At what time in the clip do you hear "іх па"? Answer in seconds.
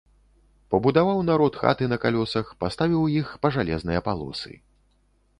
3.19-3.47